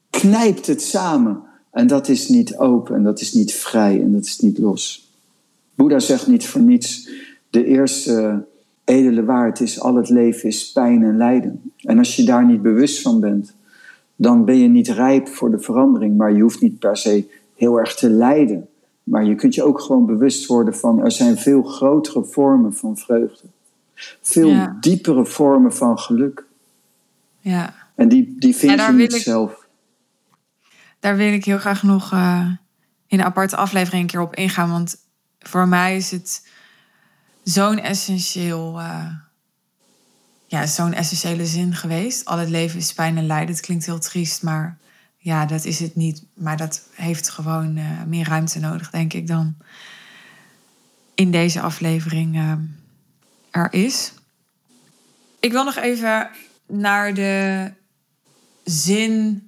[0.09, 1.43] knijpt het samen.
[1.71, 5.11] En dat is niet open en dat is niet vrij en dat is niet los.
[5.75, 7.09] Boeddha zegt niet voor niets,
[7.49, 8.45] de eerste
[8.83, 11.71] edele waarheid is, al het leven is pijn en lijden.
[11.77, 13.55] En als je daar niet bewust van bent,
[14.15, 17.79] dan ben je niet rijp voor de verandering, maar je hoeft niet per se heel
[17.79, 18.67] erg te lijden.
[19.03, 22.97] Maar je kunt je ook gewoon bewust worden van, er zijn veel grotere vormen van
[22.97, 23.47] vreugde.
[24.21, 24.77] Veel Ja.
[24.79, 26.45] diepere vormen van geluk.
[27.39, 29.67] Ja, En die, die vind Ja, je niet ik- zelf.
[30.99, 32.47] daar wil ik heel graag nog eh,
[33.07, 34.69] in een aparte aflevering een keer op ingaan.
[34.69, 34.95] Want
[35.39, 36.47] voor mij is het
[37.43, 39.05] zo'n essentieel, eh,
[40.47, 42.25] ja, zo'n essentiële zin geweest.
[42.25, 43.55] Al het leven is pijn en lijden.
[43.55, 44.77] Het klinkt heel triest, maar
[45.17, 46.23] ja, dat is het niet.
[46.33, 49.55] Maar dat heeft gewoon eh, meer ruimte nodig, denk ik, dan
[51.15, 52.53] in deze aflevering eh,
[53.51, 54.13] er is.
[55.39, 56.29] Ik wil nog even
[56.67, 57.71] naar de
[58.63, 59.47] zin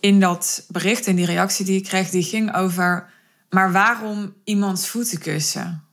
[0.00, 3.10] in dat bericht en die reactie die ik kreeg, die ging over,
[3.50, 5.84] maar waarom iemands voeten kussen?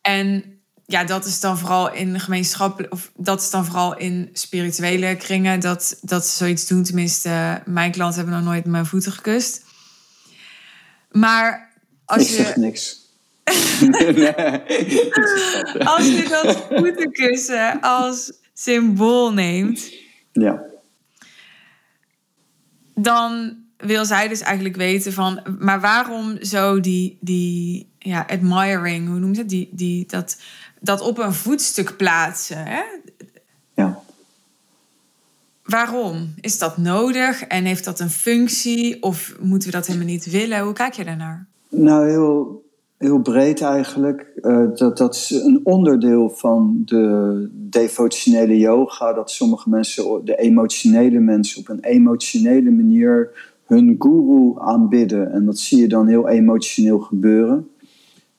[0.00, 0.53] En
[0.86, 5.60] ja, dat is dan vooral in gemeenschappelijk, of dat is dan vooral in spirituele kringen,
[5.60, 6.82] dat, dat ze zoiets doen.
[6.82, 9.62] Tenminste, mijn klanten hebben nog nooit mijn voeten gekust.
[11.10, 11.72] Maar
[12.04, 13.02] als Ik je, zeg niks.
[13.80, 14.34] nee.
[15.94, 19.90] als je dat voetenkussen als symbool neemt,
[20.32, 20.62] Ja.
[22.94, 29.18] dan wil zij dus eigenlijk weten van, maar waarom zo die, die ja, admiring, hoe
[29.18, 30.36] noemt het, die, die, dat,
[30.84, 32.66] dat op een voetstuk plaatsen?
[32.66, 32.82] Hè?
[33.74, 34.02] ja.
[35.64, 36.34] Waarom?
[36.40, 40.60] Is dat nodig en heeft dat een functie of moeten we dat helemaal niet willen?
[40.60, 41.46] Hoe kijk je daarnaar?
[41.68, 42.64] Nou, heel,
[42.98, 44.26] heel breed eigenlijk.
[44.42, 49.12] Eh, dat, dat is een onderdeel van de devotionele yoga.
[49.12, 53.30] Dat sommige mensen, de emotionele mensen, op een emotionele manier
[53.66, 55.32] hun guru aanbidden.
[55.32, 57.68] En dat zie je dan heel emotioneel gebeuren.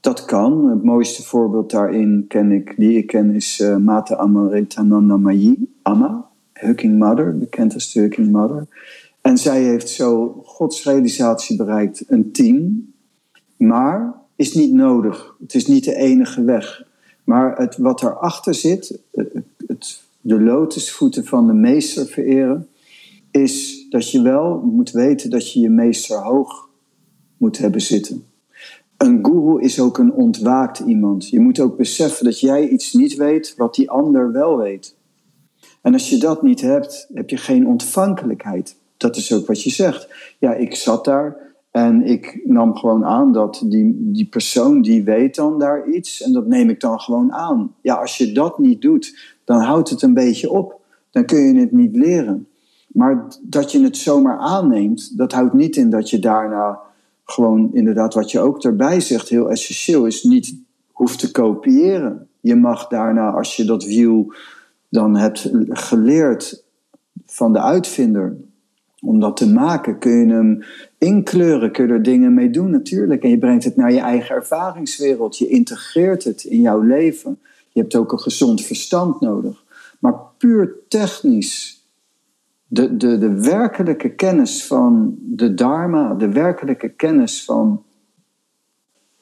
[0.06, 0.70] Dat kan.
[0.70, 6.30] Het mooiste voorbeeld daarin ken ik, die ik ken is uh, Mata Amaritananda Mayi, Amma,
[6.54, 8.68] Hucking Mother, bekend als de Hucking Mother.
[9.22, 12.86] En zij heeft zo godsrealisatie bereikt, een team.
[13.58, 15.36] Maar is niet nodig.
[15.40, 16.84] Het is niet de enige weg.
[17.24, 19.00] Maar het, wat erachter zit,
[19.68, 22.68] het, de lotusvoeten van de meester vereren,
[23.32, 26.70] is dat je wel moet weten dat je je meester hoog
[27.38, 28.24] moet hebben zitten.
[28.98, 31.30] Een guru is ook een ontwaakt iemand.
[31.30, 34.96] Je moet ook beseffen dat jij iets niet weet wat die ander wel weet.
[35.82, 38.78] En als je dat niet hebt, heb je geen ontvankelijkheid.
[38.98, 40.36] Dat is ook wat je zegt.
[40.40, 41.38] Ja, ik zat daar
[41.72, 46.34] en ik nam gewoon aan dat die, die persoon die weet dan daar iets en
[46.34, 47.76] dat neem ik dan gewoon aan.
[47.82, 50.82] Ja, als je dat niet doet, dan houdt het een beetje op.
[51.12, 52.48] Dan kun je het niet leren.
[52.88, 56.80] Maar dat je het zomaar aanneemt, dat houdt niet in dat je daarna
[57.26, 60.56] gewoon inderdaad wat je ook erbij zegt, heel essentieel is, niet
[60.92, 62.28] hoeft te kopiëren.
[62.40, 64.34] Je mag daarna, als je dat wiel
[64.90, 66.64] dan hebt geleerd
[67.26, 68.38] van de uitvinder,
[69.06, 70.64] om dat te maken, kun je hem
[70.98, 73.24] inkleuren, kun je er dingen mee doen natuurlijk.
[73.24, 77.40] En je brengt het naar je eigen ervaringswereld, je integreert het in jouw leven.
[77.70, 79.64] Je hebt ook een gezond verstand nodig.
[80.00, 81.75] Maar puur technisch,
[82.68, 87.84] de, de, de werkelijke kennis van de Dharma, de werkelijke kennis van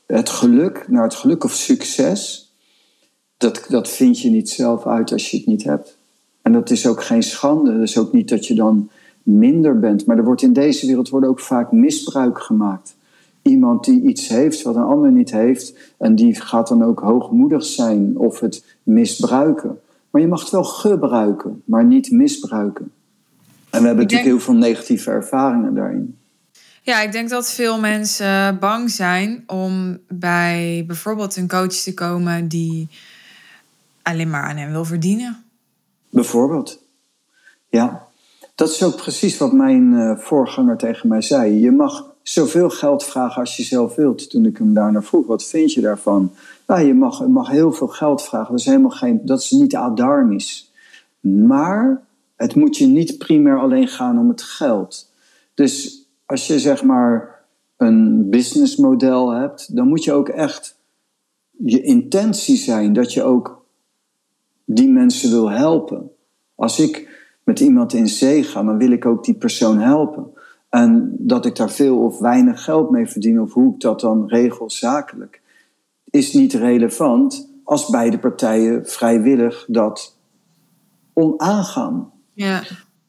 [0.06, 2.54] het geluk, naar het geluk of succes,
[3.38, 5.98] dat, dat vind je niet zelf uit als je het niet hebt.
[6.42, 7.72] En dat is ook geen schande.
[7.72, 8.90] Dat is ook niet dat je dan
[9.24, 10.06] minder bent.
[10.06, 12.96] Maar er wordt in deze wereld wordt ook vaak misbruik gemaakt.
[13.42, 15.94] iemand die iets heeft wat een ander niet heeft.
[15.98, 19.80] En die gaat dan ook hoogmoedig zijn of het misbruiken.
[20.10, 22.92] Maar je mag het wel gebruiken, maar niet misbruiken.
[23.74, 26.18] En we hebben natuurlijk heel veel negatieve ervaringen daarin.
[26.82, 32.48] Ja, ik denk dat veel mensen bang zijn om bij bijvoorbeeld een coach te komen
[32.48, 32.88] die
[34.02, 35.44] alleen maar aan hem wil verdienen.
[36.10, 36.80] Bijvoorbeeld.
[37.70, 38.08] Ja,
[38.56, 41.60] dat is ook precies wat mijn uh, voorganger tegen mij zei.
[41.60, 44.30] Je mag zoveel geld vragen als je zelf wilt.
[44.30, 46.32] Toen ik hem daarna vroeg, wat vind je daarvan?
[46.68, 48.52] Nou, je mag, mag heel veel geld vragen.
[48.52, 50.72] Dat is helemaal geen, dat is niet adarmisch.
[51.20, 52.03] Maar
[52.36, 55.13] het moet je niet primair alleen gaan om het geld.
[55.54, 57.43] Dus als je zeg maar
[57.78, 60.82] een businessmodel hebt, dan moet je ook echt
[61.52, 63.65] je intentie zijn dat je ook
[64.65, 66.12] die mensen wil helpen.
[66.56, 70.32] Als ik met iemand in zee ga, dan wil ik ook die persoon helpen.
[70.69, 74.28] En dat ik daar veel of weinig geld mee verdien, of hoe ik dat dan
[74.28, 75.41] regel zakelijk,
[76.10, 80.17] is niet relevant als beide partijen vrijwillig dat
[81.13, 82.12] onaangaan.
[82.34, 82.63] Ja.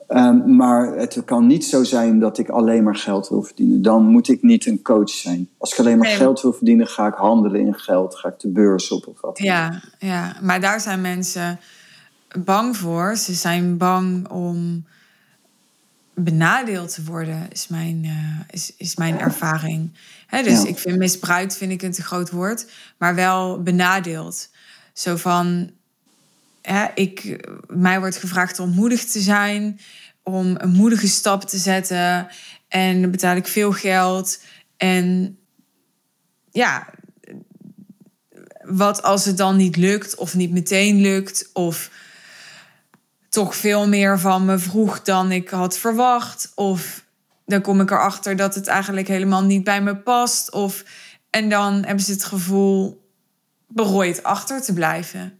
[0.08, 3.82] Um, maar het kan niet zo zijn dat ik alleen maar geld wil verdienen.
[3.82, 5.48] Dan moet ik niet een coach zijn.
[5.58, 8.14] Als ik alleen maar geld wil verdienen, ga ik handelen in geld.
[8.14, 9.38] Ga ik de beurs op of wat.
[9.38, 11.60] Ja, ja, maar daar zijn mensen
[12.38, 13.16] bang voor.
[13.16, 14.84] Ze zijn bang om
[16.14, 19.90] benadeeld te worden, is mijn, uh, is, is mijn ervaring.
[20.42, 22.66] Dus ik vind misbruikt vind ik een te groot woord,
[22.98, 24.48] maar wel benadeeld.
[24.92, 25.70] Zo van,
[26.94, 29.80] ik, mij wordt gevraagd om moedig te zijn,
[30.22, 32.28] om een moedige stap te zetten.
[32.68, 34.42] En dan betaal ik veel geld.
[34.76, 35.38] En
[36.50, 36.86] ja,
[38.64, 41.90] wat als het dan niet lukt, of niet meteen lukt, of
[43.28, 46.52] toch veel meer van me vroeg dan ik had verwacht.
[46.54, 47.04] Of
[47.46, 50.52] dan kom ik erachter dat het eigenlijk helemaal niet bij me past.
[50.52, 50.84] Of,
[51.30, 53.08] en dan hebben ze het gevoel
[53.68, 55.38] berooid achter te blijven.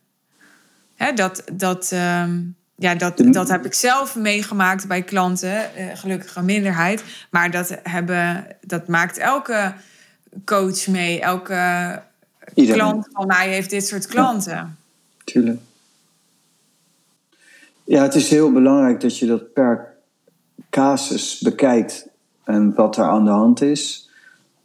[0.95, 2.41] Hè, dat, dat, ehm,
[2.75, 7.05] ja, dat, dat heb ik zelf meegemaakt bij klanten, uh, gelukkig een minderheid.
[7.31, 9.75] Maar dat, hebben, dat maakt elke
[10.45, 11.21] coach mee.
[11.21, 12.03] Elke
[12.55, 14.77] klant van mij heeft dit soort klanten.
[15.25, 15.61] tuurlijk.
[17.85, 19.95] Ja, het is heel belangrijk dat je dat per
[20.71, 22.07] casus bekijkt
[22.45, 24.04] en wat er aan de hand is.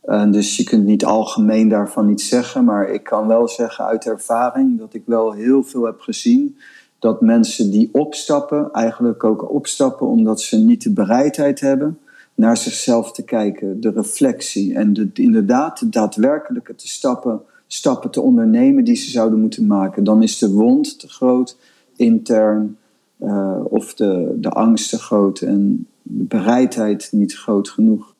[0.09, 4.05] En dus je kunt niet algemeen daarvan iets zeggen, maar ik kan wel zeggen uit
[4.05, 6.57] ervaring dat ik wel heel veel heb gezien
[6.99, 11.99] dat mensen die opstappen, eigenlijk ook opstappen omdat ze niet de bereidheid hebben
[12.35, 18.21] naar zichzelf te kijken, de reflectie en de, inderdaad de daadwerkelijke te stappen, stappen te
[18.21, 20.03] ondernemen die ze zouden moeten maken.
[20.03, 21.57] Dan is de wond te groot
[21.95, 22.77] intern
[23.17, 28.13] uh, of de, de angst te groot en de bereidheid niet groot genoeg.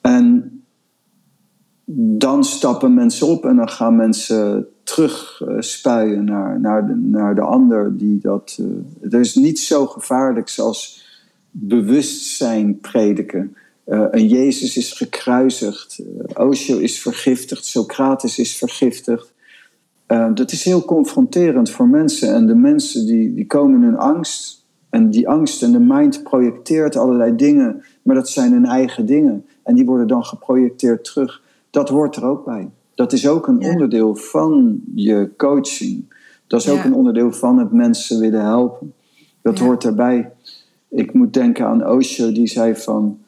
[0.00, 0.55] En
[1.88, 7.34] dan stappen mensen op en dan gaan mensen terug uh, spuien naar, naar, de, naar
[7.34, 7.96] de ander.
[7.96, 8.66] Die dat, uh,
[9.00, 11.04] het is niet zo gevaarlijk als
[11.50, 13.56] bewustzijn prediken.
[13.84, 16.02] een Jezus is gekruisigd,
[16.34, 19.34] Osho is vergiftigd, Socrates is vergiftigd.
[20.08, 22.34] Uh, dat is heel confronterend voor mensen.
[22.34, 24.64] En de mensen die, die komen in hun angst.
[24.90, 27.82] En die angst en de mind projecteert allerlei dingen.
[28.02, 29.46] Maar dat zijn hun eigen dingen.
[29.62, 31.42] En die worden dan geprojecteerd terug.
[31.76, 32.70] Dat hoort er ook bij.
[32.94, 36.14] Dat is ook een onderdeel van je coaching.
[36.46, 38.94] Dat is ook een onderdeel van het mensen willen helpen.
[39.42, 40.32] Dat hoort erbij.
[40.88, 43.18] Ik moet denken aan Osho, die zei van...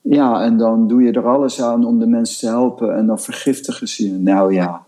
[0.00, 2.96] Ja, en dan doe je er alles aan om de mensen te helpen.
[2.96, 4.18] En dan vergiftigen ze je.
[4.18, 4.84] Nou ja,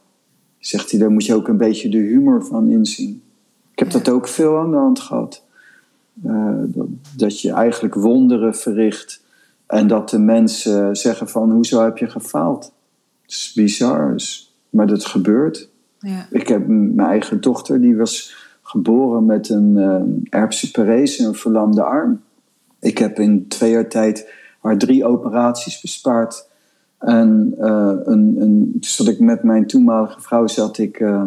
[0.58, 3.22] zegt hij, daar moet je ook een beetje de humor van inzien.
[3.72, 5.44] Ik heb dat ook veel aan de hand gehad.
[6.24, 6.86] Uh, dat,
[7.16, 9.26] dat, je eigenlijk wonderen verricht
[9.68, 12.72] en dat de mensen zeggen van, hoezo heb je gefaald?
[13.22, 14.14] Het is bizar,
[14.70, 15.68] maar dat gebeurt.
[15.98, 16.26] Ja.
[16.30, 22.20] Ik heb mijn eigen dochter, die was geboren met een uh, herpes een verlamde arm.
[22.80, 26.48] Ik heb in twee jaar tijd haar drie operaties bespaard
[26.98, 31.24] en uh, een, een, zat ik met mijn toenmalige vrouw zat ik, uh,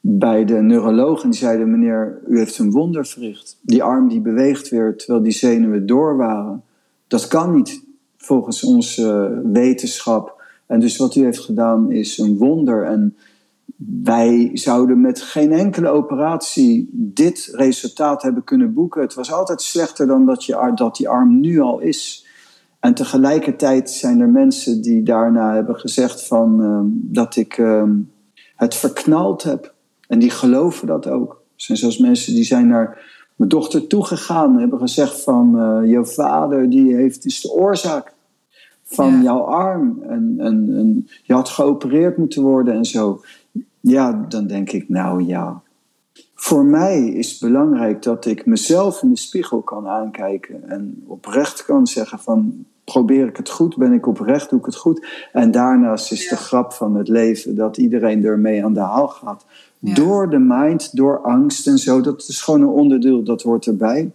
[0.00, 3.58] bij de neuroloog en die zeiden: Meneer, u heeft een wonder verricht.
[3.62, 6.62] Die arm die beweegt weer terwijl die zenuwen door waren.
[7.06, 7.84] Dat kan niet
[8.16, 10.42] volgens onze wetenschap.
[10.66, 12.84] En dus wat u heeft gedaan is een wonder.
[12.84, 13.16] En
[14.02, 19.00] wij zouden met geen enkele operatie dit resultaat hebben kunnen boeken.
[19.00, 22.26] Het was altijd slechter dan dat, je, dat die arm nu al is.
[22.80, 27.82] En tegelijkertijd zijn er mensen die daarna hebben gezegd van, ehm, dat ik uh,
[28.56, 29.74] het verknald heb.
[30.08, 31.30] En die geloven dat ook.
[31.32, 35.52] Er zijn zelfs mensen die zijn naar mijn dochter toegegaan en hebben gezegd van...
[35.56, 38.12] Uh, jouw vader die heeft, is de oorzaak
[38.84, 40.02] van jouw arm.
[40.02, 43.20] En, en, en je had geopereerd moeten worden en zo.
[43.80, 45.62] Ja, dan denk ik, nou ja.
[46.34, 50.68] Voor mij is het belangrijk dat ik mezelf in de spiegel kan aankijken.
[50.68, 53.76] En oprecht kan zeggen van, probeer ik het goed?
[53.76, 54.50] Ben ik oprecht?
[54.50, 55.06] Doe ik het goed?
[55.32, 59.44] En daarnaast is de grap van het leven dat iedereen ermee aan de haal gaat.
[59.92, 62.00] Door de mind, door angst en zo.
[62.00, 64.12] Dat is gewoon een onderdeel, dat hoort erbij.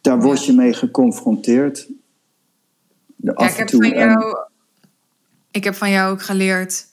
[0.00, 1.88] Daar word je mee geconfronteerd.
[3.16, 4.36] Ja, ik, heb van jou,
[5.50, 6.86] ik heb van jou ook geleerd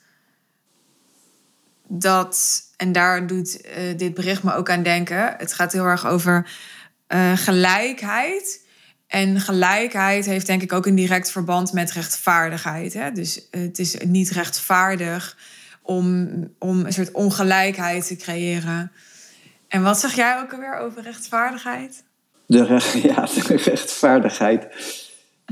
[1.87, 5.35] dat, en daar doet uh, dit bericht me ook aan denken.
[5.37, 6.51] Het gaat heel erg over
[7.07, 8.67] uh, gelijkheid.
[9.07, 12.93] En gelijkheid heeft denk ik ook een direct verband met rechtvaardigheid.
[12.93, 13.11] Hè?
[13.11, 15.37] Dus het is niet rechtvaardig
[15.89, 16.27] om,
[16.59, 18.91] om een soort ongelijkheid te creëren.
[19.67, 22.03] En wat zeg jij ook alweer over rechtvaardigheid?
[22.45, 24.67] De, recht, ja, de rechtvaardigheid,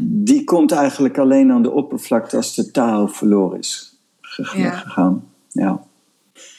[0.01, 5.23] die komt eigenlijk alleen aan de oppervlakte als de taal verloren is gegaan.
[5.49, 5.83] Ja.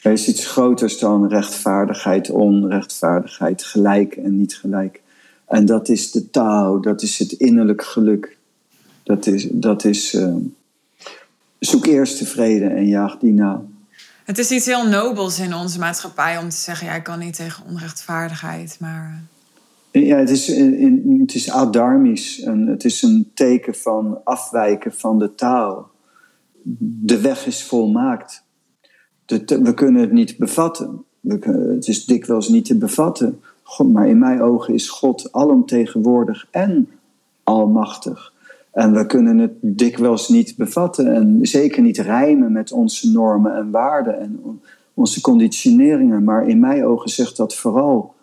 [0.02, 5.02] Er is iets groters dan rechtvaardigheid, onrechtvaardigheid, gelijk en niet gelijk.
[5.46, 8.36] En dat is de taal, dat is het innerlijk geluk.
[9.02, 10.34] Dat is, dat is uh,
[11.58, 13.62] zoek eerst de vrede en jaag die na.
[14.24, 17.36] Het is iets heel nobels in onze maatschappij om te zeggen: ja, ik kan niet
[17.36, 19.22] tegen onrechtvaardigheid, maar.
[19.90, 22.40] Ja, het is, in, het is adarmisch.
[22.40, 25.90] En het is een teken van afwijken van de taal.
[27.02, 28.44] De weg is volmaakt.
[29.46, 31.04] We kunnen het niet bevatten.
[31.70, 33.40] Het is dikwijls niet te bevatten.
[33.92, 36.88] Maar in mijn ogen is God alomtegenwoordig en
[37.42, 38.32] almachtig.
[38.78, 43.70] En we kunnen het dikwijls niet bevatten en zeker niet rijmen met onze normen en
[43.70, 44.60] waarden en
[44.94, 46.24] onze conditioneringen.
[46.24, 48.14] Maar in mijn ogen zegt dat vooral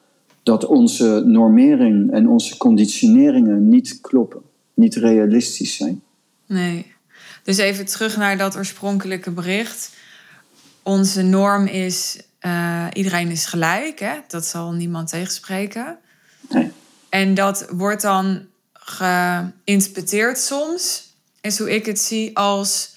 [0.43, 4.41] dat onze normering en onze conditioneringen niet kloppen,
[4.73, 6.01] niet realistisch zijn.
[6.45, 6.93] Nee.
[7.43, 9.95] Dus even terug naar dat oorspronkelijke bericht.
[10.83, 14.13] Onze norm is uh, iedereen is gelijk, hè?
[14.27, 15.97] dat zal niemand tegenspreken.
[16.49, 16.71] Nee.
[17.09, 18.45] En dat wordt dan
[18.85, 22.93] geïnterpreteerd soms, is hoe ik het zie, als.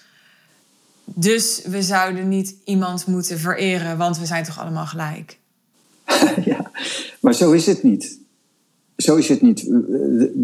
[1.04, 5.38] Dus we zouden niet iemand moeten vereren, want we zijn toch allemaal gelijk.
[6.44, 6.70] ja,
[7.20, 8.18] maar zo is het niet.
[8.96, 9.68] Zo is het niet.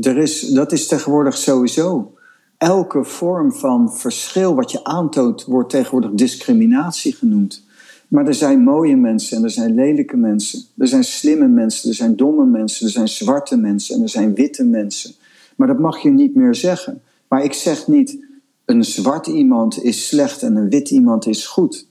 [0.02, 2.14] Er is, dat is tegenwoordig sowieso.
[2.58, 7.64] Elke vorm van verschil wat je aantoont, wordt tegenwoordig discriminatie genoemd.
[8.08, 10.62] Maar er zijn mooie mensen en er zijn lelijke mensen.
[10.78, 14.34] Er zijn slimme mensen, er zijn domme mensen, er zijn zwarte mensen en er zijn
[14.34, 15.14] witte mensen.
[15.56, 17.02] Maar dat mag je niet meer zeggen.
[17.28, 18.18] Maar ik zeg niet,
[18.64, 21.86] een zwart iemand is slecht en een wit iemand is goed.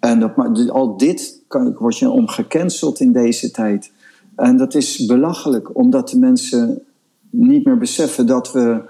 [0.00, 3.92] En dat, al dit kan, word je om gecanceld in deze tijd.
[4.36, 6.82] En dat is belachelijk, omdat de mensen
[7.30, 8.82] niet meer beseffen dat we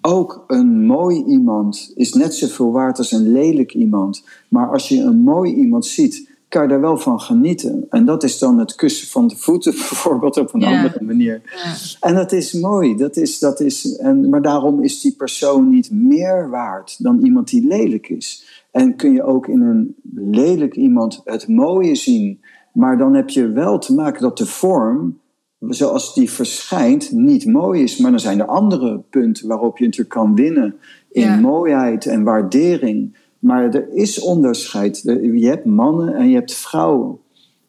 [0.00, 4.24] ook een mooi iemand is net zoveel waard als een lelijk iemand.
[4.48, 7.86] Maar als je een mooi iemand ziet, kan je daar wel van genieten.
[7.90, 11.42] En dat is dan het kussen van de voeten bijvoorbeeld op een andere manier.
[11.44, 11.74] Ja.
[12.08, 12.96] En dat is mooi.
[12.96, 17.48] Dat is, dat is, en, maar daarom is die persoon niet meer waard dan iemand
[17.48, 18.44] die lelijk is.
[18.70, 22.40] En kun je ook in een lelijk iemand het mooie zien.
[22.72, 25.18] Maar dan heb je wel te maken dat de vorm
[25.60, 27.98] zoals die verschijnt niet mooi is.
[27.98, 30.74] Maar dan zijn er andere punten waarop je natuurlijk kan winnen
[31.10, 33.16] in mooiheid en waardering.
[33.38, 35.02] Maar er is onderscheid.
[35.32, 37.18] Je hebt mannen en je hebt vrouwen.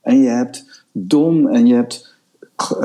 [0.01, 2.17] En je hebt dom en je hebt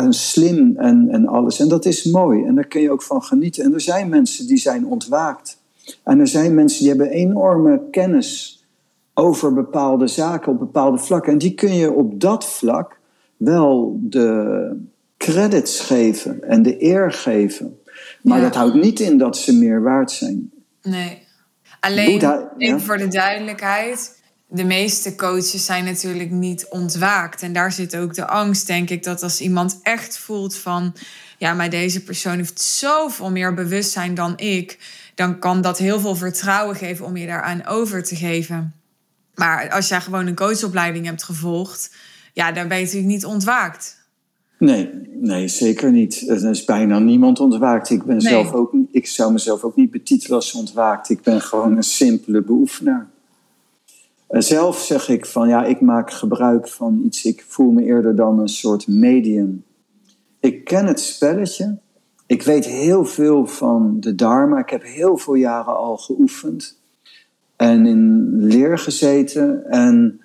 [0.08, 1.60] slim en, en alles.
[1.60, 2.44] En dat is mooi.
[2.44, 3.64] En daar kun je ook van genieten.
[3.64, 5.58] En er zijn mensen die zijn ontwaakt.
[6.02, 8.62] En er zijn mensen die hebben enorme kennis
[9.14, 11.32] over bepaalde zaken op bepaalde vlakken.
[11.32, 12.98] En die kun je op dat vlak
[13.36, 14.76] wel de
[15.16, 17.78] credits geven en de eer geven.
[18.22, 20.50] Maar dat houdt niet in dat ze meer waard zijn.
[20.82, 21.22] Nee.
[21.84, 24.22] Alleen, voor de duidelijkheid.
[24.48, 27.42] De meeste coaches zijn natuurlijk niet ontwaakt.
[27.42, 30.96] En daar zit ook de angst, denk ik, dat als iemand echt voelt van...
[31.38, 34.78] ja, maar deze persoon heeft zoveel meer bewustzijn dan ik...
[35.14, 38.74] dan kan dat heel veel vertrouwen geven om je daaraan over te geven.
[39.34, 41.94] Maar als jij gewoon een coachopleiding hebt gevolgd...
[42.32, 44.03] ja, dan ben je natuurlijk niet ontwaakt.
[44.58, 44.90] Nee,
[45.20, 46.28] nee, zeker niet.
[46.28, 47.90] Er is bijna niemand ontwaakt.
[47.90, 51.10] Ik, ben zelf ook, ik zou mezelf ook niet betitelen als ontwaakt.
[51.10, 53.08] Ik ben gewoon een simpele beoefenaar.
[54.28, 57.24] Zelf zeg ik van ja, ik maak gebruik van iets.
[57.24, 59.64] Ik voel me eerder dan een soort medium.
[60.40, 61.78] Ik ken het spelletje.
[62.26, 64.58] Ik weet heel veel van de Dharma.
[64.58, 66.78] Ik heb heel veel jaren al geoefend
[67.56, 69.70] en in leer gezeten.
[69.70, 70.20] En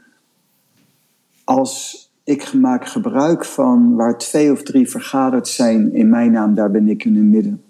[1.43, 6.71] als ik maak gebruik van waar twee of drie vergaderd zijn in mijn naam, daar
[6.71, 7.61] ben ik in het midden.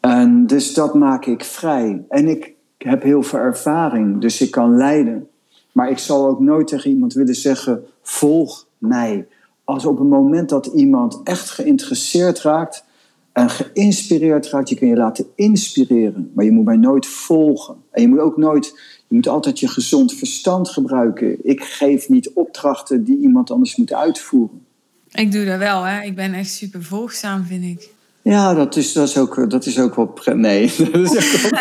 [0.00, 2.04] En dus dat maak ik vrij.
[2.08, 5.28] En ik heb heel veel ervaring, dus ik kan leiden.
[5.72, 9.26] Maar ik zal ook nooit tegen iemand willen zeggen: volg mij.
[9.64, 12.84] Als op het moment dat iemand echt geïnteresseerd raakt
[13.32, 17.76] en geïnspireerd raakt, je kun je laten inspireren, maar je moet mij nooit volgen.
[17.90, 21.36] En je moet ook nooit, je moet altijd je gezond verstand gebruiken.
[21.42, 24.66] Ik geef niet opdrachten die iemand anders moet uitvoeren.
[25.12, 26.02] Ik doe dat wel, hè.
[26.02, 27.88] Ik ben echt super volgzaam, vind ik.
[28.22, 30.14] Ja, dat is, dat is, ook, dat is ook wel...
[30.34, 30.72] Nee.
[30.92, 31.50] Dat is ook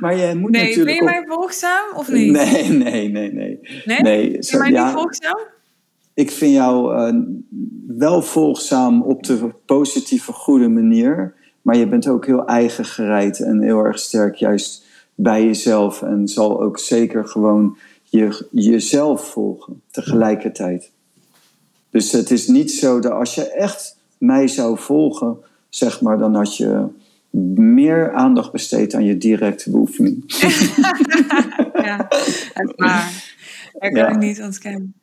[0.00, 0.84] maar je moet nee, natuurlijk...
[0.84, 2.32] ben je mij volgzaam of niet?
[2.32, 3.58] Nee, nee, nee, nee.
[3.84, 4.00] Nee?
[4.00, 5.38] nee ben je mij niet volgzaam?
[6.14, 7.22] Ik vind jou uh,
[7.86, 11.34] wel volgzaam op de positieve, goede manier.
[11.62, 14.81] Maar je bent ook heel eigen gereid en heel erg sterk juist
[15.22, 16.02] bij jezelf.
[16.02, 20.90] En zal ook zeker gewoon je, jezelf volgen tegelijkertijd.
[21.90, 25.36] Dus het is niet zo dat als je echt mij zou volgen,
[25.68, 26.86] zeg maar, dan had je
[27.54, 30.24] meer aandacht besteed aan je directe beoefening.
[31.86, 33.34] ja, dat is waar.
[33.72, 34.94] Dat kan ik niet ontkennen.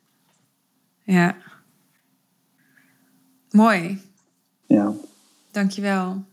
[1.02, 1.36] Ja.
[3.50, 4.00] Mooi.
[4.66, 4.92] Ja.
[5.50, 6.24] Dankjewel.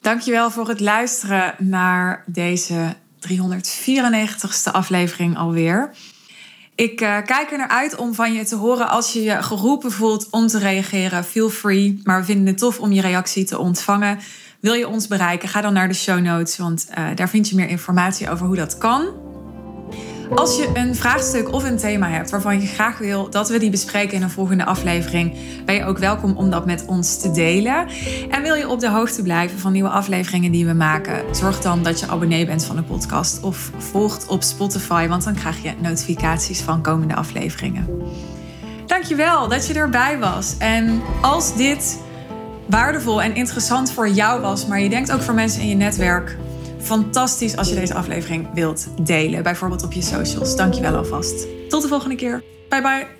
[0.00, 2.94] Dankjewel voor het luisteren naar deze
[3.28, 5.90] 394ste aflevering alweer.
[6.74, 9.92] Ik uh, kijk er naar uit om van je te horen als je je geroepen
[9.92, 11.24] voelt om te reageren.
[11.24, 14.18] Feel free, maar we vinden het tof om je reactie te ontvangen.
[14.60, 15.48] Wil je ons bereiken?
[15.48, 18.56] Ga dan naar de show notes, want uh, daar vind je meer informatie over hoe
[18.56, 19.27] dat kan.
[20.34, 23.70] Als je een vraagstuk of een thema hebt waarvan je graag wil dat we die
[23.70, 27.86] bespreken in een volgende aflevering, ben je ook welkom om dat met ons te delen.
[28.30, 31.82] En wil je op de hoogte blijven van nieuwe afleveringen die we maken, zorg dan
[31.82, 35.74] dat je abonnee bent van de podcast of volgt op Spotify, want dan krijg je
[35.78, 37.86] notificaties van komende afleveringen.
[38.86, 40.54] Dankjewel dat je erbij was.
[40.58, 41.98] En als dit
[42.66, 46.36] waardevol en interessant voor jou was, maar je denkt ook voor mensen in je netwerk
[46.80, 49.42] fantastisch als je deze aflevering wilt delen.
[49.42, 50.56] Bijvoorbeeld op je socials.
[50.56, 51.46] Dankjewel alvast.
[51.68, 52.42] Tot de volgende keer.
[52.68, 53.17] Bye bye.